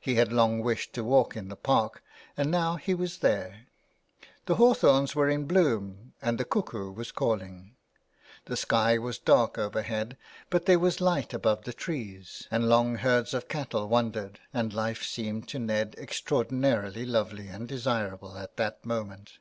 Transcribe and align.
He 0.00 0.16
had 0.16 0.32
long 0.32 0.62
wished 0.62 0.94
to 0.94 1.04
walk 1.04 1.36
in 1.36 1.46
the 1.46 1.54
park 1.54 2.02
and 2.36 2.50
now 2.50 2.74
he 2.74 2.92
was 2.92 3.18
there. 3.18 3.68
The 4.46 4.56
hawthorns 4.56 5.14
were 5.14 5.28
in 5.30 5.44
bloom 5.46 6.12
and 6.20 6.38
the 6.38 6.44
cuckoo 6.44 6.90
was 6.90 7.12
calling. 7.12 7.76
The 8.46 8.56
sky 8.56 8.98
was 8.98 9.20
dark 9.20 9.56
over 9.56 9.82
head, 9.82 10.16
but 10.50 10.64
there 10.66 10.80
was 10.80 11.00
light 11.00 11.32
above 11.32 11.62
the 11.66 11.72
trees, 11.72 12.48
and 12.50 12.68
long 12.68 12.96
herds 12.96 13.32
of 13.32 13.46
cattle 13.46 13.86
wandered 13.88 14.40
and 14.52 14.72
life 14.74 15.04
seemed 15.04 15.46
to 15.50 15.60
Ned 15.60 15.94
extraordinarily 15.98 17.06
lovely 17.06 17.46
and 17.46 17.68
desirable 17.68 18.36
at 18.36 18.56
that 18.56 18.84
moment. 18.84 19.38